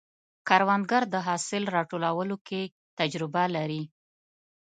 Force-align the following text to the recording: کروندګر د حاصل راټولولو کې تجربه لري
کروندګر 0.47 1.03
د 1.13 1.15
حاصل 1.27 1.63
راټولولو 1.75 2.35
کې 2.47 2.61
تجربه 2.99 3.43
لري 3.55 3.83